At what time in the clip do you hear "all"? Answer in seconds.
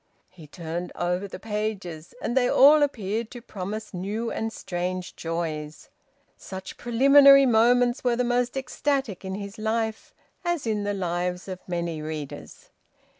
2.49-2.81